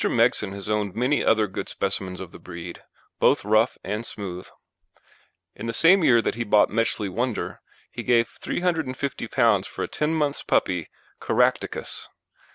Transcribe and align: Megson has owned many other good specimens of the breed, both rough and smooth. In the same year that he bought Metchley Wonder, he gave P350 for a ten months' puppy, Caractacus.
Megson 0.03 0.51
has 0.53 0.67
owned 0.67 0.95
many 0.95 1.23
other 1.23 1.45
good 1.45 1.69
specimens 1.69 2.19
of 2.19 2.31
the 2.31 2.39
breed, 2.39 2.81
both 3.19 3.45
rough 3.45 3.77
and 3.83 4.03
smooth. 4.03 4.49
In 5.55 5.67
the 5.67 5.73
same 5.73 6.03
year 6.03 6.23
that 6.23 6.33
he 6.33 6.43
bought 6.43 6.71
Metchley 6.71 7.07
Wonder, 7.07 7.61
he 7.91 8.01
gave 8.01 8.39
P350 8.41 9.67
for 9.67 9.83
a 9.83 9.87
ten 9.87 10.15
months' 10.15 10.41
puppy, 10.41 10.89
Caractacus. 11.19 12.09